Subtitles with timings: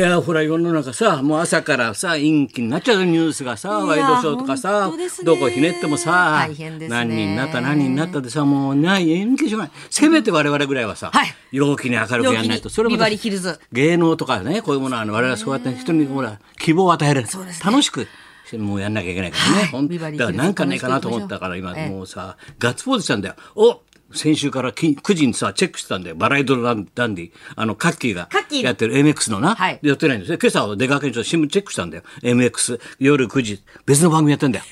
[0.00, 4.90] いやほら世の中さもう朝からさ陰気になっちゃうニュースがさワイドショーとかさ、
[5.24, 6.96] どこひねってもさ、大変ですね。
[6.96, 9.72] 何人になった何人になったでさもうない陰気しょうがない。
[9.90, 11.28] せめて我々ぐらいはさ、はい。
[11.52, 12.70] 陽気に明るくやらないと。
[12.70, 13.60] それもビバリーヒルズ。
[13.72, 17.28] 芸能とかねこういうものはね我々はそうやって人にほら希望を与える、ね。
[17.62, 18.08] 楽しく
[18.54, 20.16] もうやんなきゃいけないからね、はい。
[20.16, 23.34] だからなんかねえかなと思ったから今もうさガッツポーズしたんだよ。
[23.54, 23.82] お
[24.12, 26.16] 先週からき9時にさチェックしてたんだよ。
[26.16, 27.32] バラエティダンダンディ。
[27.56, 29.78] あのカッキーがカッキーやってる MX のな、はい。
[29.82, 30.38] でやってないんですよ。
[30.40, 32.02] 今朝は出かけにちょっと新聞チェックしたんだよ。
[32.22, 34.64] MX 夜9時別の番組やってんだよ。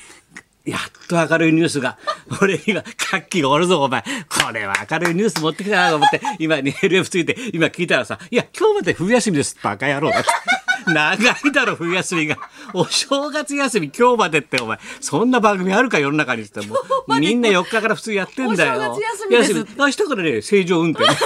[0.65, 1.97] やっと明るいニュースが、
[2.41, 4.03] 俺今、カッキーがおるぞ、お前。
[4.27, 10.29] これは明るいニュース持ってきたなと思って、今に LF ついて、今聞いたらさ、いや、今日まで冬休みです、バカ野郎だって。
[10.93, 12.37] 長いだろ、冬休みが。
[12.73, 14.79] お正月休み今日までって、お前。
[14.99, 16.61] そんな番組あるか、世の中にって。
[16.61, 16.75] も
[17.07, 18.73] う、みんな4日から普通やってんだよ。
[18.73, 21.05] お正月休み明日からね、正常運転。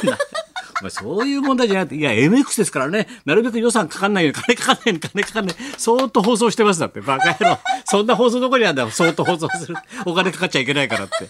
[0.82, 5.56] お前そういう問題じゃなくて、いや、MX ですからね、なるべく予算かかんないように、金かかんないように、金かかんない。
[5.78, 7.60] そーっと放送してますだって、バカ野郎。
[7.86, 9.76] そんな放送どこにあるんだよ、そーっと放送する。
[10.06, 11.30] お金かかっちゃいけないからって。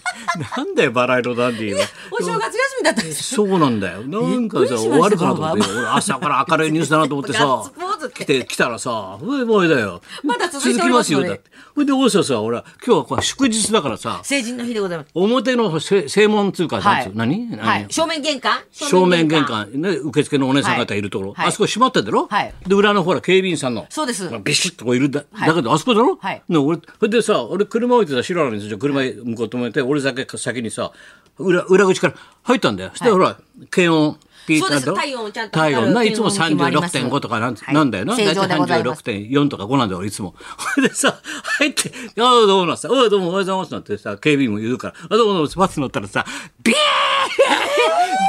[0.56, 1.86] なんだよ、バラ色ダンディーは。
[2.10, 3.34] お正月休みだったんです。
[3.34, 4.02] そうなんだよ。
[4.02, 7.70] なんかさ、終わるかなと思って、俺朝から明るいニュースだなと思ってさ
[8.14, 10.00] 来て、来たらさ、うえ、もうだよ。
[10.22, 11.50] まだ続いますよ、だって。
[11.74, 15.10] それで、大下さ、俺は、今日はこれ祝日だからさ、成人の日でございます。
[15.14, 17.10] 表のせ正門通貨、はい。
[17.14, 17.58] 何何？
[17.58, 17.86] はい。
[17.88, 18.60] 正面玄関？
[18.70, 21.48] 正面玄関、ね、受付のお姉さん方いるところ、はい。
[21.48, 22.54] あそこ閉まってんだろ、はい。
[22.66, 23.86] で、裏のほら、警備員さんの。
[23.88, 24.30] そうです。
[24.44, 25.48] ビシッとこういるだ、はい。
[25.48, 26.16] だけど、あそこだろ？
[26.20, 26.42] はい。
[26.48, 30.92] ね、俺、それでさ、俺車置いてた白のに車向こう止めて、俺だけ先にさ、
[31.38, 32.90] 裏、裏口から入ったんだよ。
[32.90, 33.36] そしてほら、
[33.70, 38.16] 検温、ピーそうです体温をちゃんと体温な、いつも検温器もあります36.5とかなん,、はいなんだよな。
[38.16, 40.34] 正常でございます36.4とか5なんだよ、俺いつも。
[40.74, 41.18] そ れでさ、
[41.58, 46.26] 入って、ああ、どうもなさ、おい、どうもおはようございますなんてさ、警備員も言うから、あどうもどうも、バス乗ったらさ、
[46.62, 46.76] ビー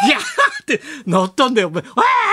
[0.08, 0.19] ギャー
[0.62, 1.67] ってなったんだよ。
[1.67, 1.90] お前わ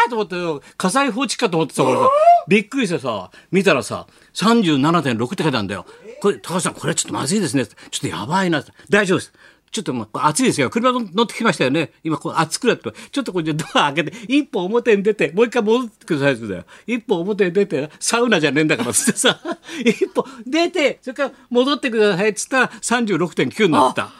[0.06, 2.08] ーと思ってよ、火災報知器かと思ってさ、俺さ、
[2.48, 5.86] びっくりしてさ、見たらさ、37.6って書いてあるんだよ。
[6.20, 7.66] これ、高橋さん、これちょっとまずいですね。
[7.66, 8.62] ちょっとやばいな。
[8.88, 9.32] 大丈夫です。
[9.72, 10.68] ちょっともう暑いですよ。
[10.68, 11.92] 車乗ってきましたよね。
[12.04, 12.92] 今こう暑くなって。
[13.10, 16.64] ちょっとこれドア開けて、一歩表に出て、もう一回戻ってくださいってだよ。
[16.86, 19.40] 一歩表に出て、サウナじゃねえんだからつってさ、
[19.84, 24.12] 一歩出て、それから戻ってくださいっつったら36.9になった。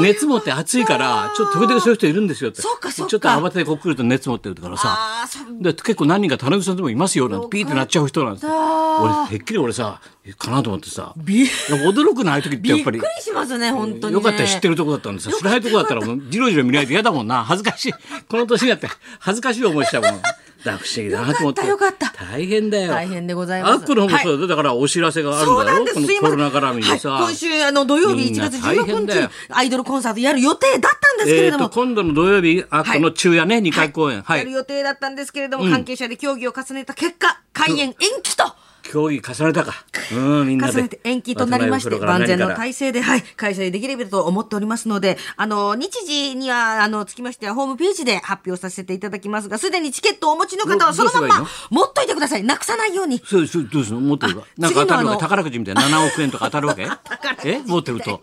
[0.00, 2.62] 熱持って暑いから、ちょっと時々そういう人いるんですよって。
[2.62, 3.10] そうかそうか。
[3.10, 5.26] ちょっと慌ててこっくると熱持ってるからさ。
[5.60, 8.46] で結構何人か田中さんでもいますよなんてピーってなっちゃう人なんです。
[8.46, 10.00] よ俺てっきり俺さ
[10.38, 11.12] かなと思ってさ。
[11.18, 12.98] び驚くない時ってやっぱり。
[13.00, 14.18] びっくりしますね本当にね。
[14.18, 15.36] よかったら知ってるとこだったんですよ。
[15.36, 17.44] 知らないとこだったらもうじろじろ見ないと嫌だもんな。
[17.44, 17.92] 恥ずかしい。
[18.28, 18.88] この年になって
[19.18, 20.22] 恥ずかしい思いしたもん
[20.64, 21.66] だ不思議だなと思って。
[21.66, 22.88] よかった大変だよ。
[22.88, 23.72] 大変でございます。
[23.74, 34.22] あっこの方もそうだ、だからお知らせがあるんだろこのコロナ絡みでさ、はい、今週あの土曜日1みんな月大変16日アイドルコンサートやる予定だったんですけえー、れども、と今度の土曜日あこの昼夜ね、二回公演。
[34.22, 38.44] はい、やる予定だったんですけれども、関係者で協議を重ねた結果開演延期と
[38.82, 39.74] 競技重ねたか。
[40.12, 40.72] うんみんなで。
[40.72, 52.44] 重ねて延期となりまして、万全の体体制で、はい、開催できればと思っておりますので、あの、日時には、あの、つきましては、ホームページで発表させていただきますが、すでにチケットをお持ちの方は、そのまんま持っといてください。
[52.44, 53.20] なくさないように。
[53.24, 53.90] そうそうどうす。
[53.90, 55.82] るの持ってるかあなんか当たるの次のあの宝くじみたいな。
[55.82, 56.86] 7億円とか当たるわけ？
[57.44, 57.60] え？
[57.66, 58.22] 持ってると。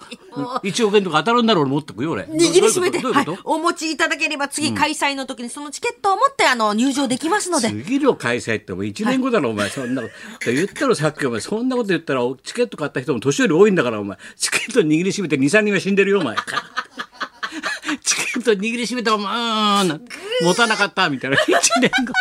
[0.63, 2.23] 1億円とか当たるんだろう俺持ってくよ俺。
[2.23, 3.01] 握りしめて、
[3.43, 7.69] お持ちいただければ、次、開催の時にそのチケットを持って、あの、入場できますので。
[7.69, 9.69] 次の開催ってもう1年後だろ、お前。
[9.69, 10.03] そんな
[10.53, 11.39] 言ったろさっきお前。
[11.41, 14.17] そんなこと言ったらチケット買った人も年寄り多いんだからお前。
[14.35, 16.35] チケット握りしめて23人は死んでるよお前。
[18.03, 20.05] チケット握りしめてお前うーん
[20.43, 21.37] 持たなかったみたいな。
[21.37, 22.13] 1年後。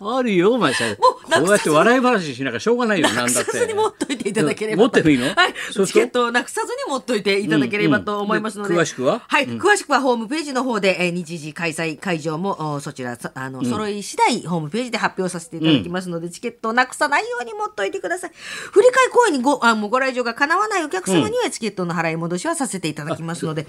[0.00, 0.84] あるよお前さ。
[0.96, 3.38] こうやって笑い話しながらしょうがないよなんだって。
[3.38, 4.82] なくさずに持っといていただければ。
[4.82, 5.14] 持ってもい。
[5.14, 5.54] いのはい。
[5.54, 8.74] チケットをなくさずに持っといていただければと思いますので。
[8.74, 9.22] うんうんで詳しくは？
[9.26, 9.48] はい。
[9.48, 18.30] 詳しくはホームページの方で、えー日時開催会場も、おそちら、さあの、揃い次第、ホームページで発表させていただきますので、チケットをなくさないように持っといてください。
[18.34, 23.66] 振り替え公演にご、あもうご来場が叶わないお客様には、チケットの払い戻しはさせていただきますので、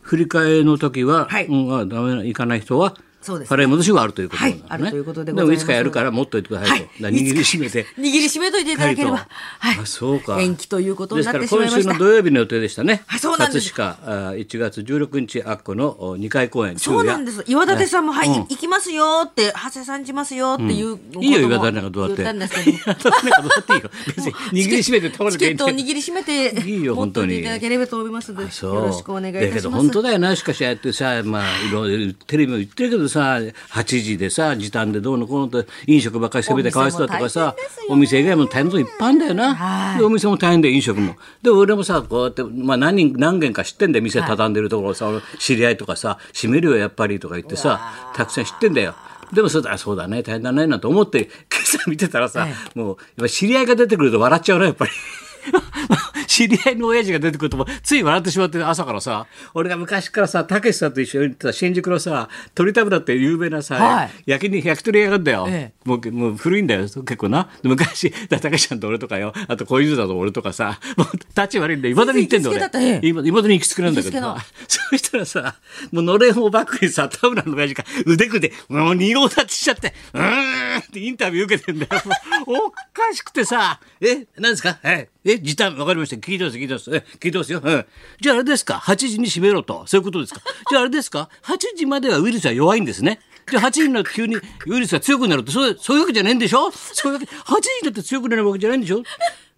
[0.00, 1.46] 振り替えの時は、はい。
[1.46, 5.56] うん、あダメな行かない人は払い戻しはあるということなんだね、はいあるということでございます。
[5.56, 7.14] もいつかやるから持っといてくださいと、はい。
[7.14, 7.86] 握りしめて。
[7.98, 9.26] 握りしめといていただければ、
[9.58, 10.40] はいあそうか。
[10.40, 11.90] 延期ということになってしですからまいました。
[11.90, 13.02] 今週の土曜日の予定でしたね。
[13.06, 13.72] はいそうなんです。
[13.72, 17.44] 葛飾あ1月16日あっこのお2回公演そうなんです。
[17.46, 18.34] 岩立さんも、はい、うん。
[18.42, 22.22] 行きますよって、長谷さん来ますよっていうことも、いいよ岩田なんかどうだって。
[22.22, 23.90] 言ったんですけど。
[24.06, 24.32] 別に
[24.64, 25.74] 握りしめて倒れチケットをて。
[25.74, 27.40] 握りしめて、いいよ本当に。
[27.40, 29.50] いただければと思いますよろしくお願いいたします。
[29.50, 30.34] だけど本当だよな。
[30.36, 33.38] しかしああやってさまあいろいろテレビも言ってるけどさ
[33.70, 37.54] 8時でさ時短でどうのこうのと飲食ばっかり攻めてかわいそうだとかさ
[37.88, 41.16] お店以外も大変なこといっぱいあるんだよな、はお店も大変で飲食も。
[41.42, 48.94] で俺もさこうやって、まあ、何人何軒か知ってんで店畳んでるところさ、俺知り合いとかさ閉めるよやっぱりとか言ってさたくさん知ってんだよ。
[49.32, 51.30] でもそうだそうだね大変だねなんて思って今
[51.62, 54.90] 朝見てたらさ、えもう知り合いが出てくると笑っちゃうねやっぱり。
[56.32, 64.10] 知り合いの親父が出てくるとつい笑ってしまって朝からさ俺が昔からさたけしさんと一緒に行ってた新宿のさ鳥田村って有名なさ、はい。
[64.24, 67.50] 焼き肉焼き鳥屋があるんだよ、えもうもう古いんだよ結構な。
[67.62, 69.34] で昔たけしさんと俺とかよ。
[69.48, 73.28] あと小泉さんと俺とかさもう立ち悪いんでいまだに行ってんだ行きつけだったええ俺。
[73.28, 74.18] いまだに行きつけなんだけど。
[74.20, 74.36] さ
[74.68, 75.56] そしたらさ
[75.90, 82.02] もうのれんをバックにさ田村の親父が腕組んでもう二号立ちしちゃってうーんってインタビュー受けてんだよ。
[82.46, 84.78] おかしくてさえ何ですか？
[84.82, 86.16] はいえ時短わかりました。
[86.16, 86.94] 聞いてます聞いてます。
[86.94, 87.86] え聞いてますよ、うん、
[88.20, 88.74] じゃああれですか。
[88.74, 89.86] 8時に閉めろと。
[89.86, 90.40] そういうことですか。
[90.68, 91.28] じゃああれですか。
[91.44, 93.20] 8時まではウイルスは弱いんですね。
[93.50, 96.70] じゃあ8時になると急にウイルスが強くなるってそうそういうわけじゃねえんでしょ。
[96.72, 99.02] そういうわけ8時になって強くなるわけじゃないんでしょ。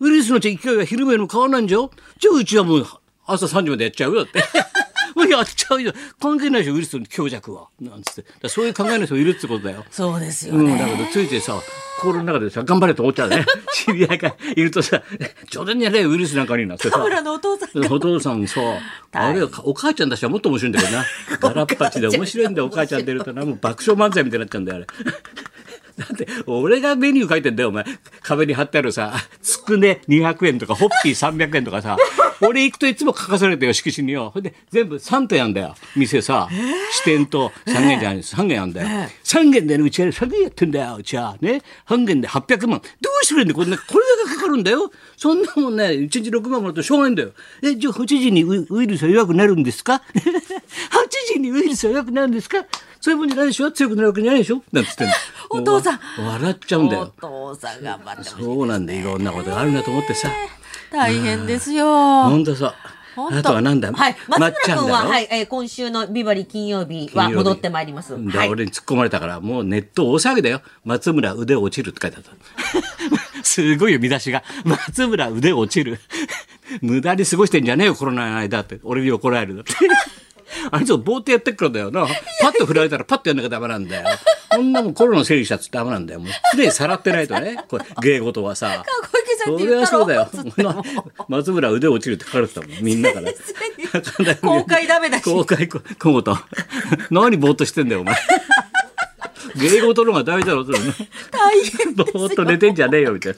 [0.01, 1.91] ウイルスの勢いは昼間の変わらないんでしょ。
[2.19, 2.87] じゃあうちはもう
[3.27, 4.43] 朝3時までやっちゃうよって。
[5.25, 5.93] もうやっちゃうよ。
[6.21, 7.69] 関係ないでしょ、ウイルスの強弱は。
[7.81, 8.49] なんつって。
[8.49, 9.85] そういう考えの人いるってことだよ。
[9.91, 10.79] そうですようん、ね。
[10.79, 11.61] だけどついついさ
[12.01, 15.03] 心の中でさ頑張れと思っちゃうね 知り合いがいるとさ
[15.51, 18.61] 冗談にやれよウイルスなんかになってさ田村のお父さんがお父さんさ
[19.13, 21.05] あれよお母ちゃんたちはもっと面白いんだけどな
[21.41, 24.87] ガラッパチで面白いんだよお母ちゃん出るとなもう爆笑漫才みたいになっちゃうんだよあれ。
[25.97, 27.85] だって俺がメニュー書いてんだよお前
[28.23, 31.97] 壁に貼ってあるさつくね200円とかホッピー300円とかさ
[32.47, 34.31] 俺行くといつも書かされてよ色紙によ。
[34.33, 35.75] ほんで全部3点あんだよ。
[35.97, 36.49] 店さ、
[36.93, 38.89] 支店と3軒じゃない3軒あんだよ、
[39.25, 41.37] 3軒でねうちは3軒やってんだようちは。
[41.41, 41.63] ね？
[41.85, 42.81] 半軒で800万。
[43.01, 44.91] どうしてくれんだこれ,、ね、これだけかかるんだよ。
[45.17, 47.31] そんなもんね1日6万もらうとしょうがないんだよ。
[47.63, 50.03] えじゃあ8時にウウイルスは弱くなるんですか？
[50.15, 52.65] 8時にウイルスは弱くなるんですか？
[53.01, 53.71] そういうもんじゃないでしょ？
[53.71, 54.63] 強くなるわけじゃないでしょ？
[54.73, 55.07] なんつって
[55.51, 56.01] お父さん。
[56.19, 59.01] 笑っちゃうんだおよ父さん頑張ってほしいそうなんだよ。
[59.01, 60.31] いろんなことがあるなと思ってさ
[60.91, 61.87] 大変ですよ。
[62.25, 62.75] ほんとそう。
[63.15, 63.39] 本当。
[63.39, 63.93] あとはなんだ？
[63.93, 68.17] はい、松村君は、はい、えー今週のビバリー金曜日は戻ってまいります。
[68.31, 68.49] ではい。
[68.49, 70.63] 俺に突っ込まれたからもうネット大騒ぎだよ。
[70.85, 76.01] 松村腕落ちるって書いてあった すごいよ見出しが松村腕落ちる。
[76.81, 78.81] 無駄に過ごしてんじゃねえよコロナの間って。
[78.83, 79.73] 俺に怒られるだって
[80.71, 82.07] あいつぼーっとやってっからだよな。
[82.41, 84.09] パッと振られたらパッとやんなきゃダメなんだよ。
[84.51, 86.21] こんなもんコロナの整理したってダメなんだよ。
[86.21, 87.65] もう常にさらってないとね。
[87.69, 88.85] これ芸事はさ。
[89.45, 90.29] それはそうだよ。
[91.29, 93.31] 松村腕落ちるって書かれてたもんみんなから。
[94.41, 95.25] 公開ダメだし。
[95.25, 96.35] 公開こ小言
[97.11, 98.17] 何ぼーっとしてんだよお前
[99.57, 100.79] 芸事の方が大事だろそれ
[101.31, 103.37] 大変ぼーっと寝てんじゃねえよみたい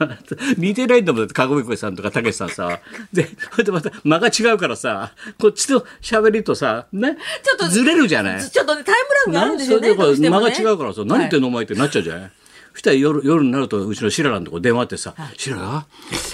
[0.00, 0.18] な。
[0.56, 2.80] 似てないんだもんかごみこさんとかたけしさんさ。
[3.12, 8.50] でそれでまた間が違うからさこっちと喋りとさねちょっとずれるじゃない。
[8.50, 9.94] ちょっとね、タイムラグがあるんですよね。
[9.94, 10.30] ね。
[10.30, 12.30] 間が違うからさ、何言ってんのお前ってなっちゃうじゃない。
[12.72, 15.86] そしたら夜夜になるとうちのシララのとこ電話あってさ「シララ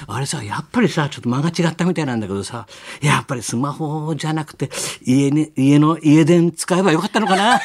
[0.06, 2.66] あれさやっぱりさちょっと間が違ったみたいなんだけどさ
[3.02, 4.70] やっぱりスマホじゃなくて
[5.04, 7.60] 家,、に家の家電使えばよかったのかな?」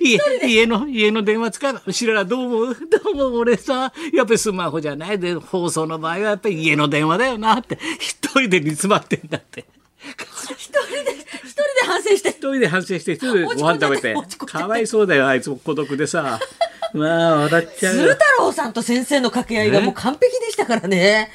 [0.00, 2.76] 家家の家の電話使えば「シララどう思う？
[2.90, 5.34] どうも俺さやっぱりスマホじゃないで。
[5.34, 7.78] 放送の場合はやっぱり家の電話だよな」って。
[7.98, 9.64] 一人で煮詰まってんだって。
[10.04, 11.10] 一人で、
[11.44, 12.28] 一人で反省して。
[12.30, 14.14] 一人で反省して一人でご飯食べて。
[14.46, 15.56] かわいそうだよあいつも。
[15.56, 16.38] 孤独でさ。
[16.94, 18.00] まあ笑っちゃうよ。
[18.02, 21.30] 鶴太郎さんと先生の掛け合いがもう完璧でしたからね。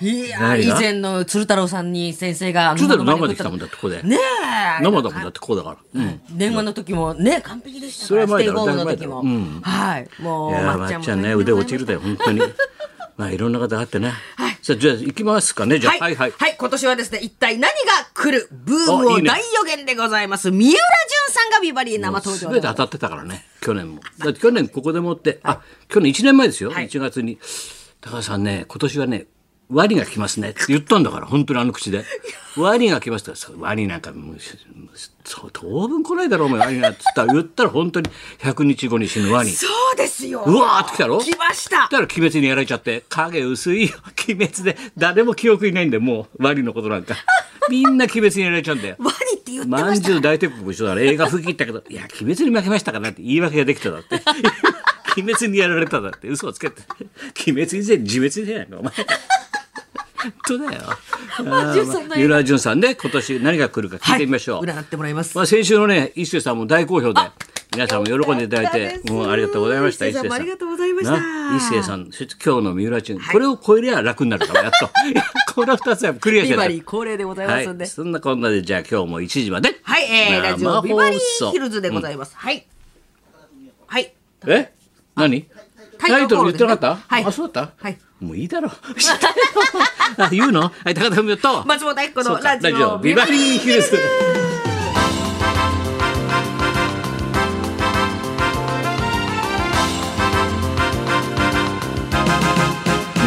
[0.00, 4.02] いやー以前の鶴太郎さんに先生が鶴太郎生で来たもんだってここで。
[4.02, 4.82] ねえ。
[4.82, 6.20] 生だもんだってこうだから、うん。
[6.36, 9.20] 電話の時もね、完璧でしたから、それは前だろステイホームの時も。
[9.20, 9.60] うん。
[9.62, 10.08] はい。
[10.20, 11.34] もう、いやーまっちゃんね。
[11.34, 12.40] 腕落ちるだよ本当に。
[13.16, 14.12] まあいろんな方があってね、
[14.60, 15.78] さあじゃあ行きますかね。
[15.78, 16.56] じゃあ、はい、はいはい。
[16.58, 17.76] 今年はですね、一体何が
[18.12, 18.48] 来る？
[18.50, 20.50] ブームを大予言でございます。
[20.50, 23.46] 三浦淳さんがビバリー生登場で全て当たってたからね。
[23.60, 24.00] 去年も。
[24.18, 26.88] だって去年ここでもって、あ去年1年前ですよ、はい。
[26.88, 27.38] 1月に。
[28.04, 29.26] 高橋さんね今年はね
[29.70, 32.04] ワニが来ますねって言ったんだから本当にあの口で。
[32.56, 34.36] ワニが来ますってそうワニなんかもう
[35.24, 40.44] そう当分来ないだろうお前ワニなんて言ったら言ったら本当に100日後に死ぬワニそうですよ。
[40.46, 41.18] うわーって来たろ？
[41.18, 41.78] 来ました。
[41.78, 43.96] だから鬼滅にやられちゃって影薄いよ。
[44.28, 47.16] 鬼滅で誰も記憶いないんでもうワニのことなんか。
[47.70, 48.96] みんな鬼滅にやられちゃうんだよ。
[48.98, 50.08] ワニって言ってまました。
[50.08, 54.20] んじゅう大帝国も一緒だから映画吹き切ったけどいや鬼滅に負けましたからって言い訳ができただって。
[55.16, 56.82] 鬼滅にやられただって嘘をつけて。
[57.48, 58.92] 鬼滅以前自滅じゃないのお前。
[58.92, 59.04] 本
[60.46, 60.82] 当だよ。
[61.44, 65.36] まあ淳さんの映画三浦淳さんで今年何が来るか聞いてみましょう、占ってもらいます。
[65.36, 67.20] まあ、先週のね一世さんも大好評で
[67.74, 71.12] 皆さんも喜んでいただいてもうありがとうございました一世さんもありがとうございました。
[71.12, 74.90] な一世さん今日の三浦淳、これを超えりゃ楽になるからやっと。
[75.54, 77.84] この二つはクリアしビバてないリー恒例でございますんで。
[77.84, 79.78] はい、そんなこんなでじゃあ今日も1時まで。
[79.82, 82.36] はい、えー、ラジオ生ビバリーヒルズでございます。
[82.36, 82.66] はい。
[83.86, 84.14] はい。
[84.46, 84.72] え？
[85.16, 85.46] 何？
[85.98, 87.24] タイトル言ってなかった、はい。
[87.24, 88.72] あそうだった、はいもういいだろう。
[90.18, 90.62] あ、 言うの？
[90.62, 91.66] はい、高田文夫と。
[91.66, 92.98] 松本明子のラジオ。
[92.98, 93.98] ビバリーヒルズ。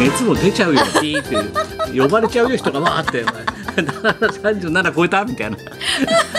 [0.00, 1.98] 熱も出ちゃうよ、ピーって。
[2.00, 3.24] 呼ばれちゃうよ、人がわーって。
[3.82, 5.56] 37超えたみたいな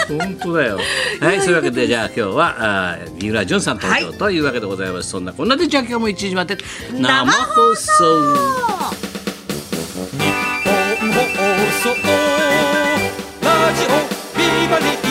[0.08, 0.80] 本当だよ
[1.22, 2.56] はいそういうわけでじゃあ今日は
[2.94, 6.58] あ三浦淳さん登場、というわけでございます、そんなこんなでじゃあ今日も1時まで
[6.94, 8.04] 生放送
[10.12, 10.32] 日
[11.00, 11.50] 本放
[11.82, 11.90] 送
[13.42, 13.88] ラジオ
[14.38, 15.09] ビバリー